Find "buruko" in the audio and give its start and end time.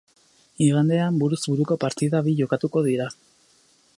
1.51-1.77